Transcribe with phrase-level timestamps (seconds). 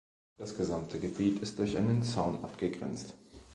[0.39, 3.13] Das gesamte Gebiet ist durch einen Zaun abgegrenzt.